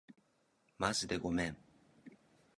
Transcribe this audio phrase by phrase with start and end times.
[0.79, 1.55] まじでごめん